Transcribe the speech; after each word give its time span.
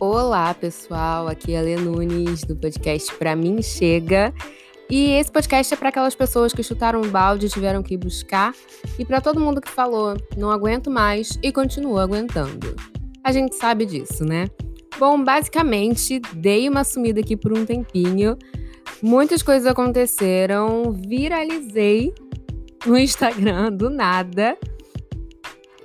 Olá, 0.00 0.54
pessoal. 0.54 1.28
Aqui 1.28 1.52
é 1.52 1.58
a 1.58 1.60
Lê 1.60 1.76
Nunes 1.76 2.42
do 2.42 2.56
podcast 2.56 3.14
Pra 3.16 3.36
Mim 3.36 3.60
Chega. 3.60 4.32
E 4.88 5.10
esse 5.10 5.30
podcast 5.30 5.74
é 5.74 5.76
para 5.76 5.90
aquelas 5.90 6.14
pessoas 6.14 6.54
que 6.54 6.62
chutaram 6.62 7.02
o 7.02 7.08
balde 7.08 7.44
e 7.44 7.48
tiveram 7.50 7.82
que 7.82 7.92
ir 7.92 7.96
buscar, 7.98 8.54
e 8.98 9.04
para 9.04 9.20
todo 9.20 9.38
mundo 9.38 9.60
que 9.60 9.70
falou, 9.70 10.16
não 10.38 10.50
aguento 10.50 10.90
mais 10.90 11.38
e 11.42 11.52
continua 11.52 12.02
aguentando. 12.02 12.74
A 13.22 13.30
gente 13.30 13.54
sabe 13.56 13.84
disso, 13.84 14.24
né? 14.24 14.48
Bom, 14.98 15.22
basicamente, 15.22 16.18
dei 16.32 16.66
uma 16.66 16.82
sumida 16.82 17.20
aqui 17.20 17.36
por 17.36 17.52
um 17.52 17.66
tempinho. 17.66 18.38
Muitas 19.02 19.42
coisas 19.42 19.66
aconteceram, 19.66 20.92
viralizei 20.92 22.14
no 22.86 22.96
Instagram 22.96 23.70
do 23.70 23.90
nada 23.90 24.56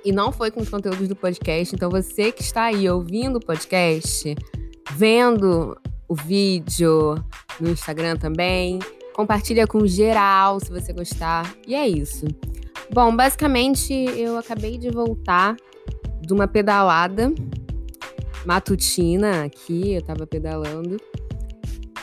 e 0.06 0.12
não 0.12 0.30
foi 0.30 0.52
com 0.52 0.60
os 0.60 0.68
conteúdos 0.68 1.08
do 1.08 1.16
podcast. 1.16 1.74
Então, 1.74 1.90
você 1.90 2.30
que 2.30 2.40
está 2.40 2.66
aí 2.66 2.88
ouvindo 2.88 3.38
o 3.38 3.44
podcast, 3.44 4.36
vendo 4.92 5.76
o 6.08 6.14
vídeo 6.14 7.16
no 7.60 7.70
Instagram 7.70 8.16
também, 8.16 8.78
compartilha 9.12 9.66
com 9.66 9.84
geral 9.84 10.60
se 10.60 10.70
você 10.70 10.92
gostar. 10.92 11.52
E 11.66 11.74
é 11.74 11.88
isso. 11.88 12.24
Bom, 12.92 13.16
basicamente 13.16 13.92
eu 13.92 14.38
acabei 14.38 14.78
de 14.78 14.90
voltar 14.90 15.56
de 16.20 16.32
uma 16.32 16.46
pedalada 16.46 17.34
matutina 18.44 19.44
aqui, 19.44 19.94
eu 19.94 20.02
tava 20.02 20.24
pedalando. 20.24 20.98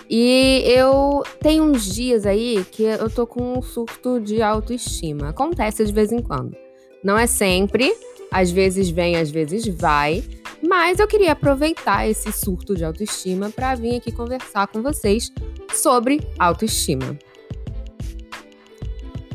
E 0.10 0.62
eu 0.66 1.24
tenho 1.40 1.64
uns 1.64 1.86
dias 1.86 2.26
aí 2.26 2.66
que 2.70 2.84
eu 2.84 3.10
tô 3.10 3.26
com 3.26 3.58
um 3.58 3.62
surto 3.62 4.20
de 4.20 4.42
autoestima. 4.42 5.30
Acontece 5.30 5.86
de 5.86 5.94
vez 5.94 6.12
em 6.12 6.22
quando. 6.22 6.54
Não 7.04 7.18
é 7.18 7.28
sempre, 7.28 7.94
às 8.32 8.50
vezes 8.50 8.90
vem, 8.90 9.18
às 9.18 9.30
vezes 9.30 9.68
vai, 9.68 10.24
mas 10.62 11.00
eu 11.00 11.08
queria 11.08 11.34
aproveitar 11.34 12.08
esse 12.08 12.32
surto 12.32 12.76
de 12.76 12.86
autoestima 12.86 13.50
para 13.50 13.76
vir 13.76 13.98
aqui 13.98 14.12
conversar 14.12 14.68
com 14.68 14.82
vocês 14.82 15.32
sobre 15.74 16.22
autoestima. 16.40 17.18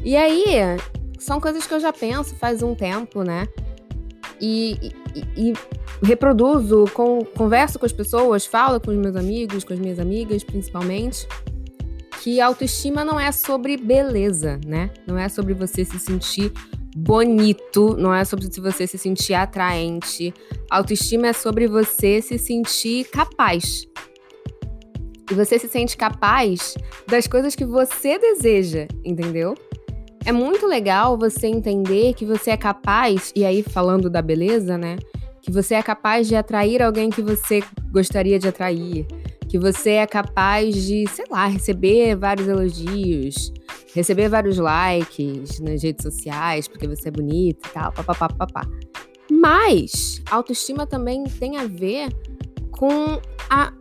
E 0.03 0.17
aí, 0.17 0.45
são 1.19 1.39
coisas 1.41 1.67
que 1.67 1.75
eu 1.75 1.81
já 1.81 1.93
penso 1.93 2.35
faz 2.37 2.63
um 2.63 2.75
tempo, 2.75 3.23
né? 3.23 3.47
E, 4.41 4.95
e, 5.15 5.51
e 5.51 5.53
reproduzo, 6.03 6.87
com, 6.95 7.25
converso 7.25 7.79
com 7.79 7.85
as 7.85 7.93
pessoas, 7.93 8.47
falo 8.47 8.81
com 8.81 8.91
os 8.91 8.97
meus 8.97 9.17
amigos, 9.17 9.65
com 9.65 9.75
as 9.75 9.79
minhas 9.79 9.99
amigas, 9.99 10.43
principalmente, 10.43 11.27
que 12.23 12.41
autoestima 12.41 13.05
não 13.05 13.19
é 13.19 13.31
sobre 13.33 13.77
beleza, 13.77 14.59
né? 14.65 14.91
Não 15.07 15.19
é 15.19 15.29
sobre 15.29 15.53
você 15.55 15.85
se 15.85 15.99
sentir 15.99 16.53
bonito, 16.99 17.97
não 17.97 18.13
é 18.13 18.25
sobre 18.25 18.49
você 18.61 18.87
se 18.87 18.99
sentir 18.99 19.35
atraente. 19.35 20.35
Autoestima 20.71 21.29
é 21.29 21.33
sobre 21.33 21.69
você 21.69 22.21
se 22.21 22.39
sentir 22.39 23.05
capaz. 23.05 23.87
E 25.31 25.35
você 25.35 25.59
se 25.59 25.69
sente 25.69 25.97
capaz 25.97 26.75
das 27.07 27.27
coisas 27.27 27.55
que 27.55 27.65
você 27.65 28.19
deseja, 28.19 28.89
entendeu? 29.05 29.55
É 30.25 30.33
muito 30.33 30.67
legal 30.67 31.17
você 31.17 31.47
entender 31.47 32.15
que 32.15 32.25
você 32.25 32.51
é 32.51 32.57
capaz, 32.57 33.33
e 33.37 33.45
aí 33.45 33.63
falando 33.63 34.11
da 34.11 34.21
beleza, 34.21 34.77
né? 34.77 34.97
Que 35.41 35.53
você 35.53 35.75
é 35.75 35.83
capaz 35.83 36.27
de 36.27 36.35
atrair 36.35 36.83
alguém 36.83 37.11
que 37.11 37.23
você 37.23 37.63
gostaria 37.93 38.39
de 38.39 38.49
atrair. 38.49 39.07
Que 39.49 39.59
você 39.59 39.93
é 39.93 40.07
capaz 40.07 40.75
de, 40.75 41.07
sei 41.07 41.25
lá, 41.31 41.47
receber 41.47 42.17
vários 42.17 42.49
elogios, 42.49 43.53
receber 43.95 44.29
vários 44.29 44.59
likes 44.59 45.61
nas 45.61 45.83
redes 45.83 46.03
sociais 46.03 46.69
porque 46.69 46.87
você 46.87 47.09
é 47.09 47.11
bonita 47.11 47.69
e 47.69 47.73
tal, 47.73 47.93
papapá, 47.93 48.29
papá. 48.29 48.69
Mas 49.31 50.23
autoestima 50.31 50.87
também 50.87 51.25
tem 51.25 51.57
a 51.57 51.67
ver 51.67 52.09
com 52.71 53.21
a, 53.51 53.73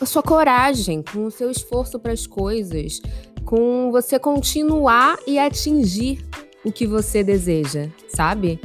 a 0.00 0.06
sua 0.06 0.22
coragem, 0.22 1.02
com 1.02 1.26
o 1.26 1.30
seu 1.30 1.50
esforço 1.50 1.98
para 1.98 2.12
as 2.12 2.26
coisas, 2.26 3.00
com 3.44 3.90
você 3.90 4.18
continuar 4.18 5.18
e 5.26 5.38
atingir 5.38 6.24
o 6.64 6.72
que 6.72 6.86
você 6.86 7.22
deseja, 7.22 7.88
sabe? 8.08 8.60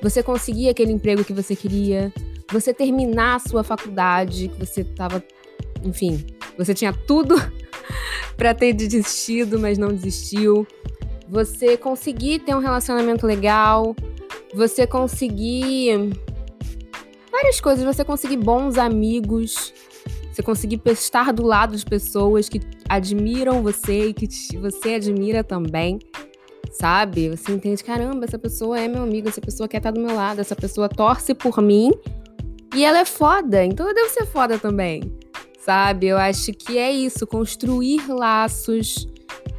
Você 0.00 0.22
conseguir 0.22 0.68
aquele 0.68 0.92
emprego 0.92 1.24
que 1.24 1.32
você 1.32 1.54
queria, 1.54 2.12
você 2.50 2.74
terminar 2.74 3.36
a 3.36 3.38
sua 3.38 3.62
faculdade, 3.62 4.48
que 4.48 4.58
você 4.58 4.80
estava, 4.80 5.22
enfim, 5.84 6.24
você 6.58 6.74
tinha 6.74 6.92
tudo 6.92 7.36
para 8.36 8.54
ter 8.54 8.72
desistido, 8.72 9.58
mas 9.58 9.78
não 9.78 9.88
desistiu. 9.88 10.66
Você 11.28 11.76
conseguir 11.76 12.40
ter 12.40 12.54
um 12.54 12.58
relacionamento 12.58 13.26
legal, 13.26 13.94
você 14.54 14.86
conseguir 14.86 16.10
várias 17.30 17.60
coisas, 17.60 17.84
você 17.84 18.04
conseguir 18.04 18.36
bons 18.36 18.76
amigos, 18.76 19.72
você 20.30 20.42
conseguir 20.42 20.80
estar 20.86 21.32
do 21.32 21.44
lado 21.44 21.76
de 21.76 21.84
pessoas 21.84 22.48
que 22.48 22.60
admiram 22.88 23.62
você 23.62 24.08
e 24.08 24.12
que 24.14 24.28
você 24.58 24.94
admira 24.94 25.42
também. 25.42 25.98
Sabe? 26.70 27.28
Você 27.28 27.52
entende, 27.52 27.84
caramba, 27.84 28.24
essa 28.24 28.38
pessoa 28.38 28.80
é 28.80 28.88
meu 28.88 29.02
amigo, 29.02 29.28
essa 29.28 29.42
pessoa 29.42 29.68
quer 29.68 29.76
estar 29.78 29.90
do 29.90 30.00
meu 30.00 30.14
lado, 30.14 30.40
essa 30.40 30.56
pessoa 30.56 30.88
torce 30.88 31.34
por 31.34 31.60
mim 31.60 31.92
e 32.74 32.82
ela 32.82 33.00
é 33.00 33.04
foda, 33.04 33.62
então 33.62 33.86
eu 33.86 33.94
devo 33.94 34.08
ser 34.08 34.24
foda 34.24 34.58
também 34.58 35.21
sabe? 35.64 36.08
Eu 36.08 36.18
acho 36.18 36.52
que 36.52 36.76
é 36.76 36.90
isso, 36.90 37.26
construir 37.26 38.08
laços, 38.08 39.06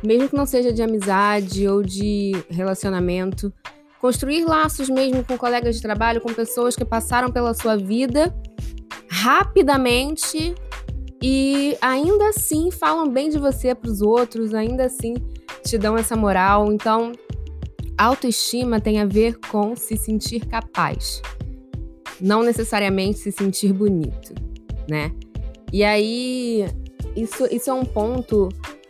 mesmo 0.04 0.30
que 0.30 0.36
não 0.36 0.46
seja 0.46 0.72
de 0.72 0.82
amizade 0.82 1.68
ou 1.68 1.82
de 1.82 2.34
relacionamento, 2.50 3.54
construir 4.00 4.44
laços 4.44 4.90
mesmo 4.90 5.24
com 5.24 5.38
colegas 5.38 5.76
de 5.76 5.82
trabalho, 5.82 6.20
com 6.20 6.34
pessoas 6.34 6.76
que 6.76 6.84
passaram 6.84 7.32
pela 7.32 7.54
sua 7.54 7.78
vida 7.78 8.36
rapidamente 9.10 10.54
e 11.22 11.78
ainda 11.80 12.28
assim 12.30 12.70
falam 12.70 13.08
bem 13.08 13.30
de 13.30 13.40
você 13.40 13.74
para 13.74 13.90
os 13.90 14.02
outros, 14.02 14.54
ainda 14.54 14.86
assim 14.86 15.14
te 15.66 15.78
dão 15.78 15.98
essa 15.98 16.18
moral. 16.18 16.70
Então, 16.74 17.14
autoestima 17.98 18.82
tem 18.82 19.00
a 19.00 19.06
ver 19.06 19.40
com 19.50 19.74
se 19.74 19.96
sentir 19.96 20.46
capaz, 20.48 21.22
não 22.20 22.44
necessariamente 22.44 23.20
se 23.20 23.32
sentir 23.32 23.72
bonito, 23.72 24.34
né? 24.90 25.14
E 25.74 25.84
aí, 25.84 26.68
isso, 27.16 27.48
isso 27.52 27.72
é 27.72 27.74
um 27.74 27.84
ponto, 27.84 28.50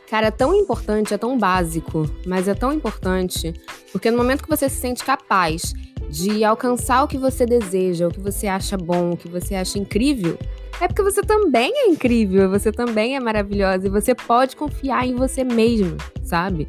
cara, 0.10 0.30
tão 0.30 0.54
importante, 0.54 1.14
é 1.14 1.18
tão 1.18 1.38
básico, 1.38 2.06
mas 2.28 2.50
é 2.50 2.54
tão 2.54 2.74
importante, 2.74 3.54
porque 3.94 4.12
no 4.12 4.18
momento 4.18 4.44
que 4.44 4.50
você 4.50 4.68
se 4.68 4.82
sente 4.82 5.02
capaz 5.02 5.74
de 6.10 6.44
alcançar 6.44 7.02
o 7.02 7.08
que 7.08 7.18
você 7.18 7.46
deseja, 7.46 8.10
o 8.10 8.12
que 8.12 8.20
você 8.20 8.48
acha 8.48 8.76
bom, 8.76 9.12
o 9.12 9.18
que 9.18 9.30
você 9.30 9.56
acha 9.56 9.80
incrível, 9.80 10.38
é 10.82 10.88
porque 10.90 11.02
você 11.02 11.22
também 11.22 11.72
é 11.74 11.88
incrível, 11.88 12.50
você 12.50 12.70
também 12.70 13.16
é 13.16 13.20
maravilhosa 13.22 13.88
e 13.88 13.90
você 13.90 14.14
pode 14.14 14.58
confiar 14.58 15.08
em 15.08 15.16
você 15.16 15.46
mesmo, 15.46 15.96
sabe? 16.22 16.68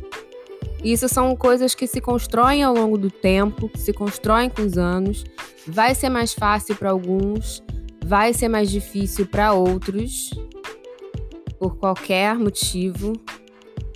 Isso 0.84 1.08
são 1.08 1.34
coisas 1.34 1.75
que 1.75 1.88
se 1.88 2.00
constroem 2.00 2.62
ao 2.62 2.72
longo 2.72 2.96
do 2.96 3.10
tempo, 3.10 3.69
se 3.75 3.92
constroem 3.92 4.48
com 4.48 4.62
os 4.62 4.78
anos. 4.78 5.25
Vai 5.66 5.92
ser 5.94 6.08
mais 6.08 6.34
fácil 6.34 6.76
para 6.76 6.91
alguns, 6.91 7.62
vai 8.04 8.34
ser 8.34 8.48
mais 8.48 8.70
difícil 8.70 9.26
para 9.26 9.54
outros, 9.54 10.31
por 11.59 11.76
qualquer 11.76 12.38
motivo, 12.38 13.15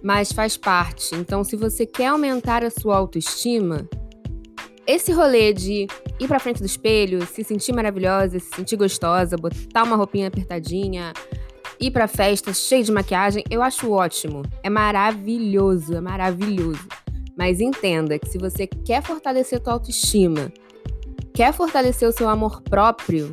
mas 0.02 0.32
faz 0.32 0.56
parte. 0.56 1.14
Então, 1.14 1.44
se 1.44 1.56
você 1.56 1.84
quer 1.84 2.06
aumentar 2.06 2.64
a 2.64 2.70
sua 2.70 2.96
autoestima, 2.96 3.86
esse 4.86 5.12
rolê 5.12 5.52
de 5.52 5.86
ir 6.18 6.26
pra 6.26 6.40
frente 6.40 6.60
do 6.60 6.66
espelho, 6.66 7.26
se 7.26 7.44
sentir 7.44 7.74
maravilhosa, 7.74 8.38
se 8.38 8.48
sentir 8.56 8.76
gostosa, 8.76 9.36
botar 9.36 9.82
uma 9.82 9.96
roupinha 9.96 10.28
apertadinha, 10.28 11.12
ir 11.78 11.90
pra 11.90 12.08
festa 12.08 12.54
cheia 12.54 12.82
de 12.82 12.90
maquiagem, 12.90 13.44
eu 13.50 13.62
acho 13.62 13.90
ótimo. 13.90 14.42
É 14.62 14.70
maravilhoso, 14.70 15.94
é 15.94 16.00
maravilhoso. 16.00 16.88
Mas 17.36 17.60
entenda 17.60 18.18
que 18.18 18.28
se 18.28 18.38
você 18.38 18.66
quer 18.66 19.02
fortalecer 19.02 19.60
a 19.60 19.62
sua 19.62 19.74
autoestima, 19.74 20.50
quer 21.34 21.52
fortalecer 21.52 22.08
o 22.08 22.12
seu 22.12 22.28
amor 22.28 22.62
próprio, 22.62 23.30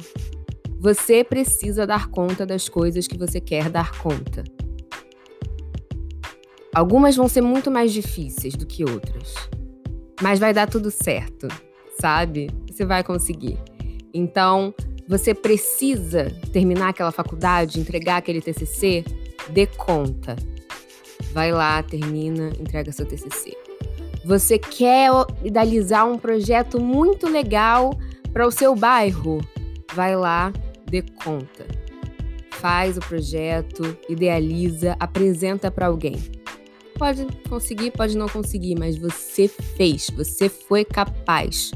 você 0.79 1.23
precisa 1.23 1.85
dar 1.87 2.07
conta 2.09 2.45
das 2.45 2.69
coisas 2.69 3.07
que 3.07 3.17
você 3.17 3.39
quer 3.39 3.69
dar 3.69 3.97
conta. 3.99 4.43
Algumas 6.73 7.15
vão 7.15 7.27
ser 7.27 7.41
muito 7.41 7.71
mais 7.71 7.93
difíceis 7.93 8.53
do 8.55 8.65
que 8.65 8.83
outras, 8.83 9.33
mas 10.21 10.39
vai 10.39 10.53
dar 10.53 10.67
tudo 10.67 10.91
certo, 10.91 11.47
sabe? 11.99 12.49
Você 12.69 12.85
vai 12.85 13.03
conseguir. 13.03 13.57
Então, 14.13 14.73
você 15.07 15.33
precisa 15.33 16.31
terminar 16.51 16.89
aquela 16.89 17.11
faculdade, 17.11 17.79
entregar 17.79 18.17
aquele 18.17 18.41
TCC, 18.41 19.05
dê 19.49 19.67
conta. 19.67 20.35
Vai 21.31 21.51
lá, 21.51 21.81
termina, 21.81 22.49
entrega 22.59 22.91
seu 22.91 23.05
TCC. 23.05 23.55
Você 24.25 24.57
quer 24.57 25.11
idealizar 25.43 26.09
um 26.09 26.17
projeto 26.17 26.79
muito 26.79 27.29
legal 27.29 27.97
para 28.33 28.45
o 28.45 28.51
seu 28.51 28.75
bairro? 28.75 29.39
Vai 29.93 30.15
lá, 30.15 30.51
dê 30.95 31.01
conta. 31.01 31.65
Faz 32.51 32.95
o 32.97 33.01
projeto, 33.01 33.97
idealiza, 34.07 34.95
apresenta 34.97 35.69
para 35.69 35.87
alguém. 35.87 36.15
Pode 36.97 37.27
conseguir, 37.49 37.91
pode 37.91 38.17
não 38.17 38.29
conseguir, 38.29 38.75
mas 38.79 38.97
você 38.97 39.49
fez, 39.49 40.09
você 40.15 40.47
foi 40.47 40.85
capaz. 40.85 41.71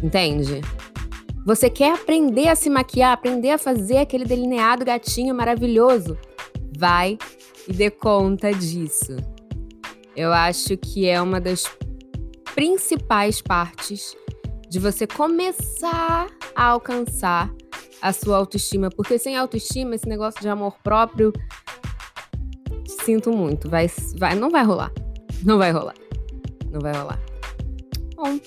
Entende? 0.00 0.60
Você 1.44 1.68
quer 1.68 1.94
aprender 1.94 2.46
a 2.48 2.54
se 2.54 2.70
maquiar, 2.70 3.12
aprender 3.12 3.50
a 3.50 3.58
fazer 3.58 3.98
aquele 3.98 4.24
delineado 4.24 4.84
gatinho 4.84 5.34
maravilhoso? 5.34 6.16
Vai 6.78 7.18
e 7.66 7.72
dê 7.72 7.90
conta 7.90 8.52
disso. 8.52 9.16
Eu 10.14 10.32
acho 10.32 10.76
que 10.76 11.08
é 11.08 11.20
uma 11.20 11.40
das 11.40 11.64
principais 12.54 13.42
partes 13.42 14.16
de 14.70 14.78
você 14.78 15.08
começar 15.08 16.28
a 16.54 16.64
alcançar 16.66 17.52
a 18.04 18.12
sua 18.12 18.36
autoestima, 18.36 18.90
porque 18.90 19.18
sem 19.18 19.34
autoestima, 19.34 19.94
esse 19.94 20.06
negócio 20.06 20.38
de 20.38 20.46
amor 20.46 20.76
próprio, 20.84 21.32
sinto 23.02 23.32
muito, 23.32 23.66
vai, 23.70 23.90
vai, 24.18 24.34
não 24.34 24.50
vai 24.50 24.62
rolar, 24.62 24.92
não 25.42 25.56
vai 25.56 25.72
rolar, 25.72 25.94
não 26.70 26.80
vai 26.80 26.92
rolar. 26.92 27.18
Bom, 28.14 28.38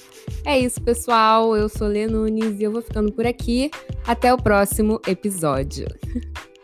é 0.45 0.59
isso, 0.59 0.80
pessoal. 0.81 1.57
Eu 1.57 1.68
sou 1.68 1.88
Lê 1.88 2.06
Nunes 2.06 2.59
e 2.59 2.63
eu 2.63 2.71
vou 2.71 2.81
ficando 2.81 3.12
por 3.12 3.25
aqui. 3.25 3.69
Até 4.06 4.33
o 4.33 4.38
próximo 4.38 5.01
episódio. 5.07 5.88